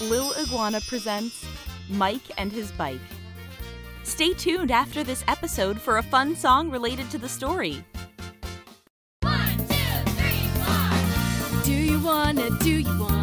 [0.00, 1.44] Lil Iguana presents
[1.88, 3.00] Mike and His Bike.
[4.02, 7.82] Stay tuned after this episode for a fun song related to the story.
[9.22, 11.62] One, two, three, four.
[11.64, 13.15] Do you wanna, do you wanna,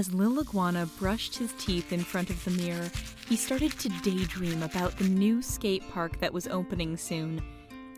[0.00, 2.90] As Lil Iguana brushed his teeth in front of the mirror,
[3.28, 7.42] he started to daydream about the new skate park that was opening soon.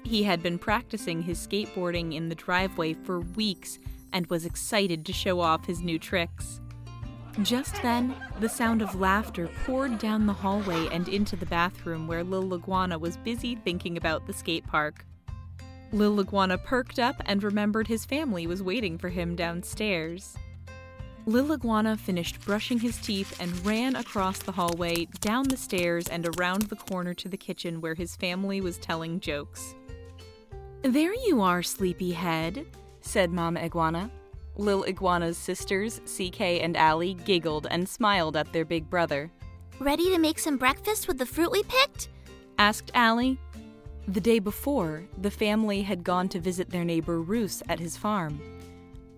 [0.02, 3.78] He had been practicing his skateboarding in the driveway for weeks
[4.12, 6.60] and was excited to show off his new tricks.
[7.40, 12.22] Just then, the sound of laughter poured down the hallway and into the bathroom where
[12.22, 15.06] Lil Iguana was busy thinking about the skate park.
[15.92, 20.36] Lil Iguana perked up and remembered his family was waiting for him downstairs.
[21.24, 26.28] Lil Iguana finished brushing his teeth and ran across the hallway, down the stairs, and
[26.36, 29.74] around the corner to the kitchen where his family was telling jokes.
[30.82, 32.66] There you are, sleepyhead,
[33.02, 34.10] said Mama Iguana.
[34.56, 39.30] Lil Iguana's sisters, CK and Allie, giggled and smiled at their big brother.
[39.78, 42.08] Ready to make some breakfast with the fruit we picked?
[42.58, 43.38] asked Allie.
[44.08, 48.40] The day before, the family had gone to visit their neighbor Roos at his farm.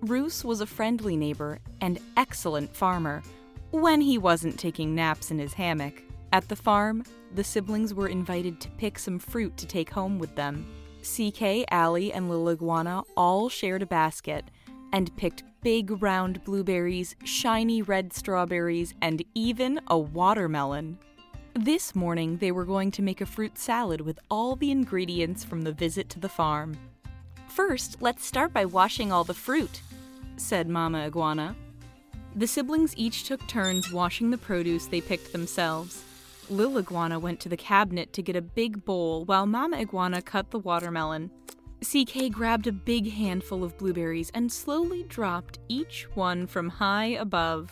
[0.03, 3.23] Roos was a friendly neighbor and excellent farmer
[3.71, 6.03] when he wasn't taking naps in his hammock.
[6.33, 10.35] At the farm, the siblings were invited to pick some fruit to take home with
[10.37, 10.67] them.
[11.05, 14.50] CK, Allie, and Lil Iguana all shared a basket
[14.92, 20.98] and picked big round blueberries, shiny red strawberries, and even a watermelon.
[21.54, 25.62] This morning, they were going to make a fruit salad with all the ingredients from
[25.62, 26.76] the visit to the farm.
[27.48, 29.81] First, let's start by washing all the fruit,
[30.37, 31.54] said Mama Iguana.
[32.34, 36.03] The siblings each took turns washing the produce they picked themselves.
[36.50, 40.50] Lil Iguana went to the cabinet to get a big bowl while Mama Iguana cut
[40.50, 41.31] the watermelon.
[41.82, 47.71] CK grabbed a big handful of blueberries and slowly dropped each one from high above.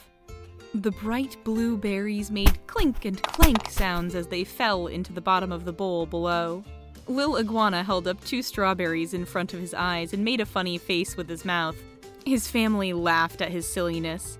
[0.74, 5.52] The bright blue berries made clink and clank sounds as they fell into the bottom
[5.52, 6.64] of the bowl below.
[7.08, 10.78] Lil Iguana held up two strawberries in front of his eyes and made a funny
[10.78, 11.76] face with his mouth.
[12.24, 14.38] His family laughed at his silliness.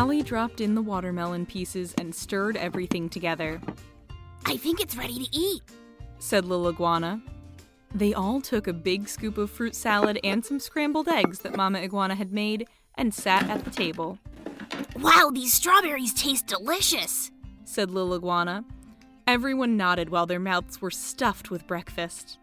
[0.00, 3.60] Allie dropped in the watermelon pieces and stirred everything together,
[4.46, 5.60] I think it's ready to eat.
[6.18, 7.20] said Lil Iguana.
[7.94, 11.80] They all took a big scoop of fruit salad and some scrambled eggs that Mama
[11.80, 14.18] Iguana had made and sat at the table,
[14.96, 17.30] Wow, these strawberries taste delicious.
[17.66, 18.64] said Lil Iguana.
[19.26, 22.38] Everyone nodded while their mouths were stuffed with breakfast.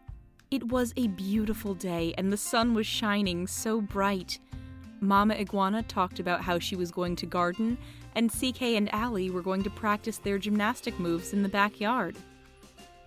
[0.51, 4.37] It was a beautiful day and the sun was shining so bright.
[4.99, 7.77] Mama Iguana talked about how she was going to garden,
[8.15, 12.15] and CK and Allie were going to practice their gymnastic moves in the backyard.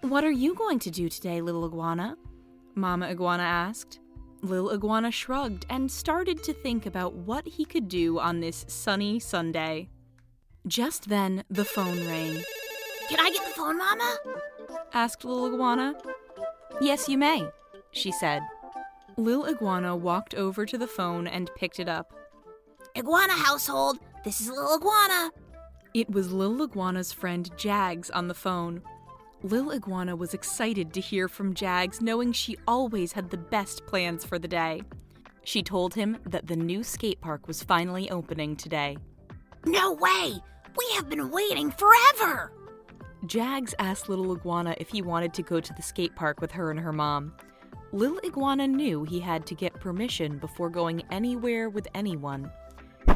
[0.03, 2.17] What are you going to do today, little iguana?
[2.75, 3.99] Mama Iguana asked.
[4.43, 9.19] Lil Iguana shrugged and started to think about what he could do on this sunny
[9.21, 9.91] Sunday.
[10.67, 12.43] Just then, the phone rang.
[13.09, 14.17] Can I get the phone, Mama?
[14.95, 15.95] asked Lil Iguana.
[16.81, 17.49] Yes, you may,
[17.91, 18.43] she said.
[19.20, 22.14] Lil Iguana walked over to the phone and picked it up.
[22.97, 25.31] Iguana household, this is Lil Iguana.
[25.92, 28.81] It was Lil Iguana's friend Jags on the phone.
[29.42, 34.25] Lil Iguana was excited to hear from Jags, knowing she always had the best plans
[34.25, 34.81] for the day.
[35.44, 38.97] She told him that the new skate park was finally opening today.
[39.66, 40.34] No way!
[40.78, 42.52] We have been waiting forever!
[43.26, 46.70] Jags asked Little Iguana if he wanted to go to the skate park with her
[46.70, 47.34] and her mom.
[47.92, 52.50] Lil Iguana knew he had to get permission before going anywhere with anyone.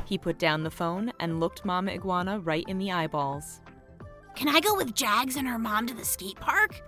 [0.05, 3.61] He put down the phone and looked Mama Iguana right in the eyeballs.
[4.35, 6.83] Can I go with Jags and her mom to the skate park?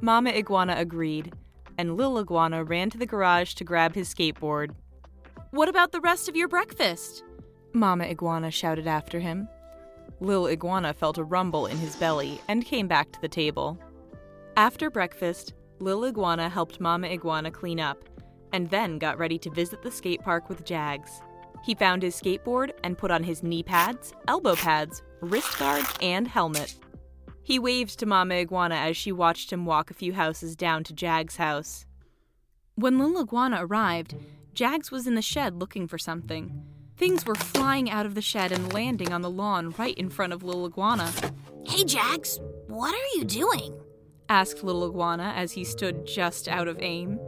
[0.00, 1.32] Mama Iguana agreed,
[1.76, 4.70] and Lil Iguana ran to the garage to grab his skateboard.
[5.50, 7.24] What about the rest of your breakfast?
[7.72, 9.48] Mama Iguana shouted after him.
[10.20, 13.76] Lil Iguana felt a rumble in his belly and came back to the table.
[14.56, 18.04] After breakfast, Lil Iguana helped Mama Iguana clean up,
[18.52, 21.20] and then got ready to visit the skate park with Jags.
[21.64, 26.28] He found his skateboard and put on his knee pads, elbow pads, wrist guards, and
[26.28, 26.76] helmet.
[27.42, 30.94] He waved to Mama Iguana as she watched him walk a few houses down to
[30.94, 31.86] Jag's house.
[32.76, 34.14] When Lil Iguana arrived,
[34.54, 36.62] Jags was in the shed looking for something.
[36.96, 40.32] Things were flying out of the shed and landing on the lawn right in front
[40.32, 41.10] of Lil Iguana.
[41.66, 42.38] Hey, Jags,
[42.68, 43.74] what are you doing?
[44.28, 47.18] Asked Little Iguana as he stood just out of aim.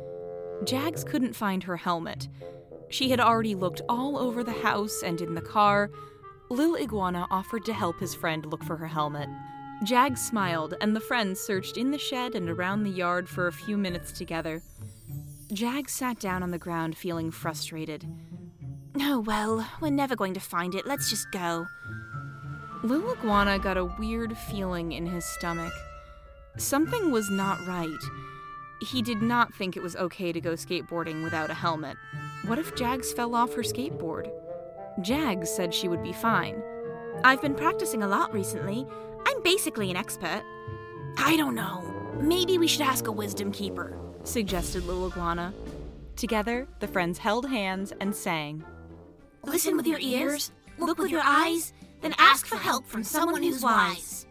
[0.65, 2.29] Jags couldn't find her helmet.
[2.89, 5.91] She had already looked all over the house and in the car.
[6.49, 9.29] Lil Iguana offered to help his friend look for her helmet.
[9.85, 13.53] Jags smiled, and the friends searched in the shed and around the yard for a
[13.53, 14.63] few minutes together.
[15.53, 18.07] Jags sat down on the ground feeling frustrated.
[18.99, 20.87] Oh, well, we're never going to find it.
[20.87, 21.67] Let's just go.
[22.83, 25.73] Lil Iguana got a weird feeling in his stomach.
[26.59, 27.91] Something was not right.
[28.81, 31.97] He did not think it was okay to go skateboarding without a helmet.
[32.47, 34.31] What if Jags fell off her skateboard?
[35.03, 36.63] Jags said she would be fine.
[37.25, 38.87] I've been practicing a lot recently.
[39.27, 40.43] I'm basically an expert.
[41.19, 41.93] I don't know.
[42.21, 45.53] Maybe we should ask a wisdom keeper, suggested Lil Iguana.
[46.17, 48.65] Together, the friends held hands and sang.
[49.45, 53.63] Listen with your ears, look with your eyes, then ask for help from someone who's
[53.63, 54.26] wise.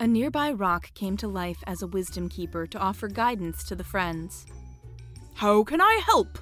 [0.00, 3.84] A nearby rock came to life as a wisdom keeper to offer guidance to the
[3.84, 4.46] friends.
[5.34, 6.38] How can I help?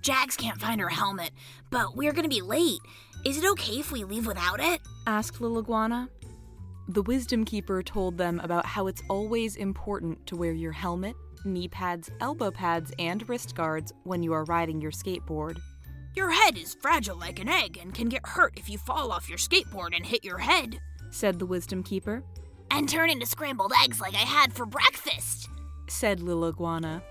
[0.00, 1.30] Jags can't find her helmet,
[1.70, 2.80] but we're gonna be late.
[3.24, 4.80] Is it okay if we leave without it?
[5.06, 6.08] asked Lil Iguana.
[6.88, 11.14] The wisdom keeper told them about how it's always important to wear your helmet,
[11.44, 15.56] knee pads, elbow pads, and wrist guards when you are riding your skateboard.
[16.16, 19.28] Your head is fragile like an egg and can get hurt if you fall off
[19.28, 20.80] your skateboard and hit your head,
[21.12, 22.24] said the wisdom keeper.
[22.74, 25.50] And turn into scrambled eggs like I had for breakfast,
[25.88, 27.02] said Lil Iguana.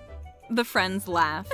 [0.50, 1.54] The friends laughed.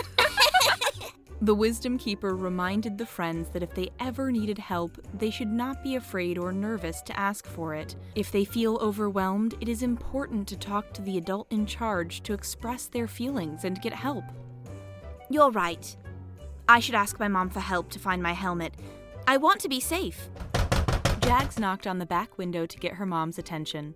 [1.42, 5.84] the wisdom keeper reminded the friends that if they ever needed help, they should not
[5.84, 7.98] be afraid or nervous to ask for it.
[8.16, 12.34] If they feel overwhelmed, it is important to talk to the adult in charge to
[12.34, 14.24] express their feelings and get help.
[15.30, 15.98] You're right.
[16.70, 18.74] I should ask my mom for help to find my helmet.
[19.28, 20.30] I want to be safe.
[21.28, 23.94] Jags knocked on the back window to get her mom's attention.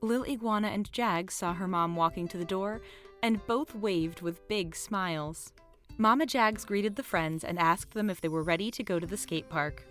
[0.00, 2.80] Lil Iguana and Jags saw her mom walking to the door,
[3.22, 5.52] and both waved with big smiles.
[5.96, 9.06] Mama Jags greeted the friends and asked them if they were ready to go to
[9.06, 9.84] the skate park.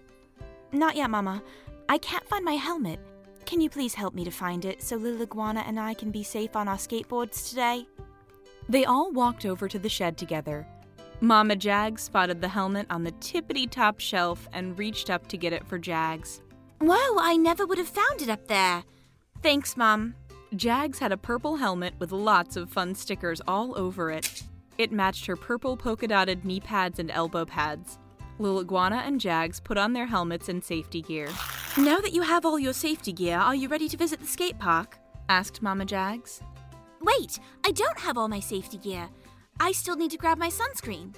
[0.73, 1.41] Not yet, Mama.
[1.87, 2.99] I can't find my helmet.
[3.45, 6.23] Can you please help me to find it so Lil Iguana and I can be
[6.23, 7.87] safe on our skateboards today?
[8.67, 10.67] They all walked over to the shed together.
[11.21, 15.53] Mama Jags spotted the helmet on the tippity top shelf and reached up to get
[15.53, 16.41] it for Jags.
[16.81, 18.83] Whoa, I never would have found it up there.
[19.43, 20.15] Thanks, Mom.
[20.55, 24.43] Jags had a purple helmet with lots of fun stickers all over it.
[24.79, 27.99] It matched her purple polka dotted knee pads and elbow pads.
[28.39, 31.29] Lil Iguana and Jags put on their helmets and safety gear.
[31.77, 34.57] Now that you have all your safety gear, are you ready to visit the skate
[34.57, 34.97] park?
[35.29, 36.41] asked Mama Jags.
[37.01, 39.07] Wait, I don't have all my safety gear.
[39.59, 41.13] I still need to grab my sunscreen,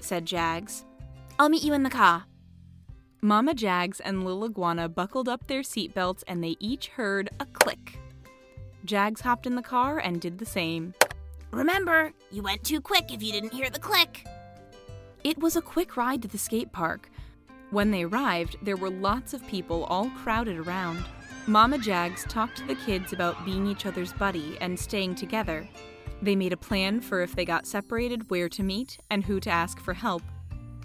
[0.00, 0.84] said Jags.
[1.38, 2.26] I'll meet you in the car.
[3.20, 7.98] Mama Jags and Lil Iguana buckled up their seatbelts and they each heard a click.
[8.84, 10.94] Jags hopped in the car and did the same.
[11.50, 14.24] Remember, you went too quick if you didn't hear the click.
[15.24, 17.10] It was a quick ride to the skate park.
[17.70, 21.04] When they arrived, there were lots of people all crowded around.
[21.48, 25.68] Mama Jags talked to the kids about being each other's buddy and staying together.
[26.22, 29.50] They made a plan for if they got separated, where to meet, and who to
[29.50, 30.22] ask for help.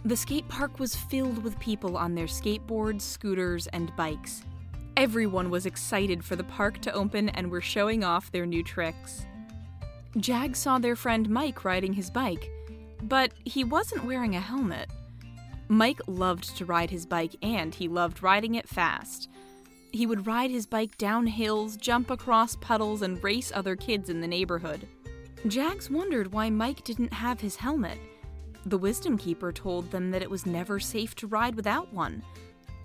[0.05, 4.43] The skate park was filled with people on their skateboards, scooters, and bikes.
[4.97, 9.25] Everyone was excited for the park to open and were showing off their new tricks.
[10.17, 12.51] Jag saw their friend Mike riding his bike,
[13.03, 14.89] but he wasn't wearing a helmet.
[15.69, 19.29] Mike loved to ride his bike and he loved riding it fast.
[19.93, 24.19] He would ride his bike down hills, jump across puddles, and race other kids in
[24.19, 24.85] the neighborhood.
[25.47, 27.97] Jags wondered why Mike didn't have his helmet.
[28.65, 32.23] The Wisdom Keeper told them that it was never safe to ride without one.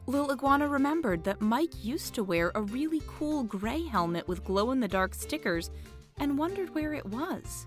[0.07, 4.71] Lil Iguana remembered that Mike used to wear a really cool gray helmet with glow
[4.73, 5.71] in the dark stickers
[6.19, 7.67] and wondered where it was.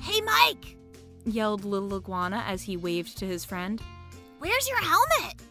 [0.00, 0.76] Hey, Mike!
[1.24, 3.82] yelled Lil Iguana as he waved to his friend.
[4.38, 5.42] Where's your helmet?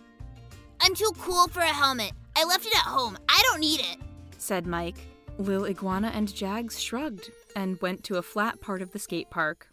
[0.81, 2.11] I'm too cool for a helmet.
[2.35, 3.17] I left it at home.
[3.29, 3.97] I don't need it,
[4.37, 4.97] said Mike.
[5.37, 9.67] Lil Iguana and Jags shrugged and went to a flat part of the skate park.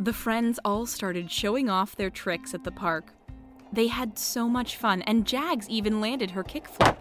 [0.00, 3.12] The friends all started showing off their tricks at the park.
[3.70, 6.96] They had so much fun, and Jags even landed her kickflip.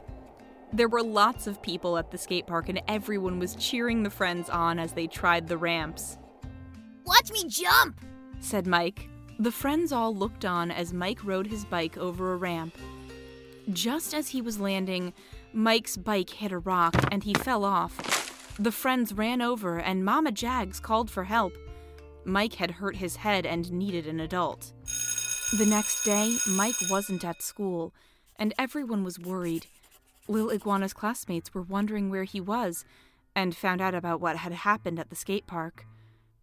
[0.74, 4.50] There were lots of people at the skate park, and everyone was cheering the friends
[4.50, 6.18] on as they tried the ramps.
[7.06, 8.01] Watch me jump,
[8.41, 9.08] said Mike.
[9.39, 12.77] The friends all looked on as Mike rode his bike over a ramp.
[13.72, 15.13] Just as he was landing,
[15.53, 18.58] Mike's bike hit a rock and he fell off.
[18.60, 21.53] The friends ran over and Mama Jags called for help.
[22.26, 24.74] Mike had hurt his head and needed an adult.
[25.58, 27.94] The next day, Mike wasn't at school,
[28.38, 29.66] and everyone was worried.
[30.28, 32.86] Lil Iguana's classmates were wondering where he was
[33.36, 35.86] and found out about what had happened at the skate park.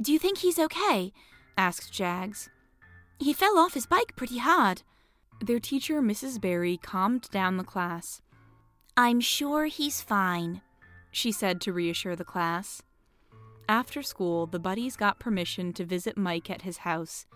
[0.01, 1.13] Do you think he's okay?
[1.57, 2.51] asked Jags.
[3.19, 4.83] He fell off his bike pretty hard.
[5.41, 6.41] Their teacher, Mrs.
[6.41, 8.21] Barry, calmed down the class.
[8.97, 10.63] I'm sure he's fine,
[11.11, 12.83] she said to reassure the class.
[13.69, 17.27] After school, the buddies got permission to visit Mike at his house.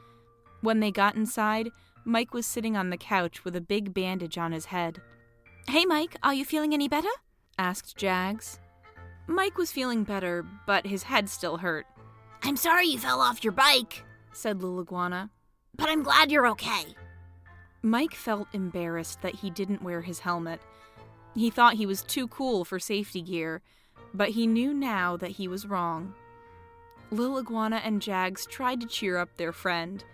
[0.61, 1.71] When they got inside,
[2.05, 5.01] Mike was sitting on the couch with a big bandage on his head.
[5.69, 7.09] Hey, Mike, are you feeling any better?
[7.59, 8.61] asked Jags.
[9.27, 11.87] Mike was feeling better, but his head still hurt.
[12.43, 15.31] I'm sorry you fell off your bike, said Lil Iguana.
[15.77, 16.95] But I'm glad you're okay.
[17.83, 20.61] Mike felt embarrassed that he didn't wear his helmet.
[21.35, 23.63] He thought he was too cool for safety gear,
[24.15, 26.15] but he knew now that he was wrong.
[27.11, 30.05] Lil Iguana and Jags tried to cheer up their friend.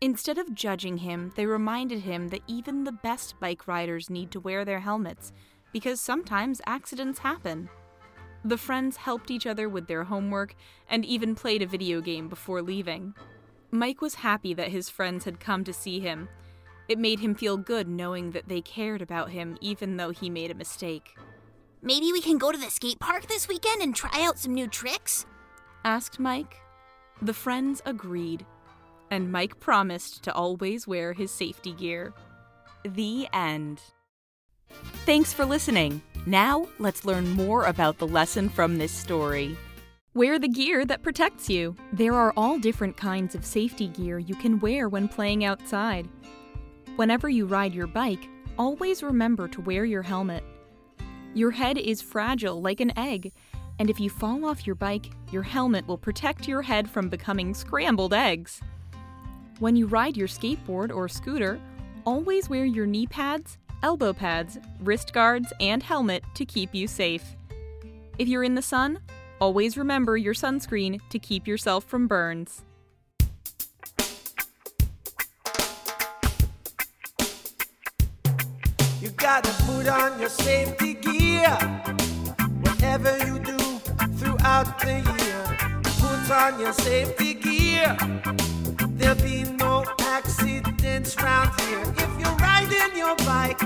[0.00, 4.40] Instead of judging him, they reminded him that even the best bike riders need to
[4.40, 5.32] wear their helmets
[5.72, 7.68] because sometimes accidents happen.
[8.44, 10.54] The friends helped each other with their homework
[10.88, 13.14] and even played a video game before leaving.
[13.70, 16.28] Mike was happy that his friends had come to see him.
[16.88, 20.50] It made him feel good knowing that they cared about him even though he made
[20.50, 21.16] a mistake.
[21.82, 24.68] Maybe we can go to the skate park this weekend and try out some new
[24.68, 25.24] tricks?
[25.82, 26.56] asked Mike.
[27.22, 28.44] The friends agreed,
[29.10, 32.12] and Mike promised to always wear his safety gear.
[32.84, 33.80] The end.
[35.06, 36.02] Thanks for listening.
[36.26, 39.56] Now, let's learn more about the lesson from this story.
[40.12, 41.76] Wear the gear that protects you.
[41.94, 46.08] There are all different kinds of safety gear you can wear when playing outside.
[46.96, 50.44] Whenever you ride your bike, always remember to wear your helmet.
[51.34, 53.32] Your head is fragile like an egg,
[53.78, 57.54] and if you fall off your bike, your helmet will protect your head from becoming
[57.54, 58.60] scrambled eggs.
[59.58, 61.60] When you ride your skateboard or scooter,
[62.04, 67.36] always wear your knee pads elbow pads, wrist guards, and helmet to keep you safe.
[68.18, 69.00] If you're in the sun,
[69.40, 72.64] always remember your sunscreen to keep yourself from burns.
[79.00, 81.56] You gotta put on your safety gear.
[82.60, 83.56] Whatever you do
[84.18, 87.96] throughout the year, put on your safety gear.
[88.98, 91.80] There'll be no accidents round here.
[91.96, 93.62] If you're riding your bike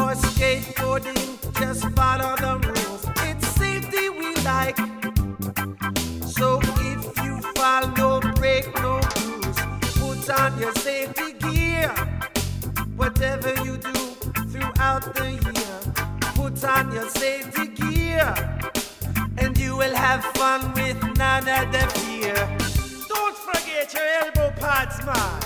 [0.00, 3.06] or skateboarding, just follow the rules.
[3.28, 4.76] It's safety we like.
[6.26, 9.58] So if you fall, no break, no rules.
[10.00, 12.07] Put on your safety gear.
[13.08, 13.92] Whatever you do
[14.52, 15.78] throughout the year,
[16.36, 18.34] put on your safety gear.
[19.38, 22.34] And you will have fun with none of the fear.
[23.08, 25.40] Don't forget your elbow pads, man.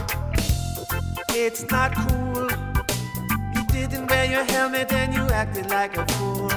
[1.29, 2.51] It's not cool.
[3.55, 6.51] You didn't wear your helmet and you acted like a fool.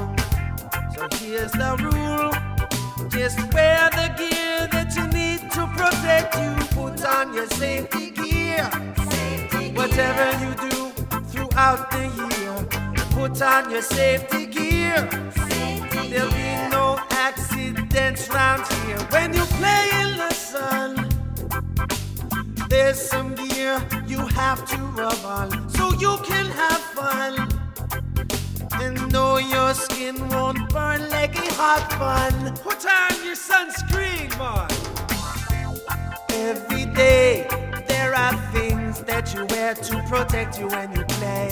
[0.95, 2.33] So here's the rule.
[3.09, 6.65] Just wear the gear that you need to protect you.
[6.75, 8.67] Put on your safety gear.
[8.97, 10.84] Safety Whatever you do
[11.55, 12.03] throughout the
[12.37, 12.55] year,
[13.11, 15.07] put on your safety gear.
[16.09, 21.09] There'll be no accidents round here when you play in the sun.
[22.67, 27.47] There's some gear you have to rub on so you can have fun.
[28.73, 32.53] And know your skin won't burn like a hot bun.
[32.57, 34.69] Put on your sunscreen, man.
[36.31, 37.47] Every day
[38.05, 41.49] there are things that you wear to protect you when you play.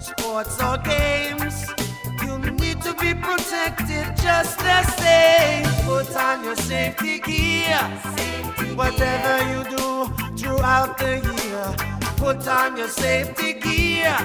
[0.00, 1.56] Sports or games,
[2.24, 5.64] you need to be protected just the same.
[5.86, 7.78] Put on your safety gear.
[8.74, 9.86] Whatever you do
[10.36, 11.66] throughout the year,
[12.16, 14.18] put on your safety gear.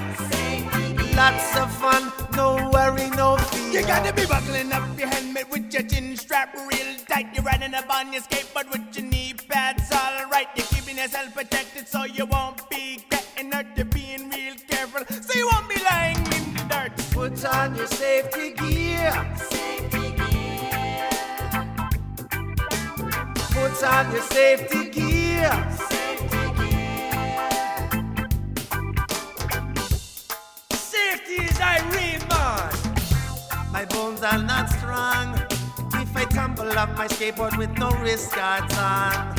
[1.16, 3.82] Lots of fun, no worry, no fear.
[3.82, 7.28] You gotta be buckling up your helmet with your chin strap real tight.
[7.36, 10.49] You're riding up on your skateboard with your knee pads all right.
[11.00, 13.68] Yourself protected so you won't be getting hurt.
[13.78, 16.92] You're being real careful so you won't be lying in the dirt.
[17.12, 19.14] Put on your safety gear.
[23.54, 25.68] Put on your safety gear.
[30.74, 32.74] Safety is Irene, man.
[33.72, 35.34] My bones are not strong.
[35.94, 39.39] If I tumble off my skateboard with no wrist guards on.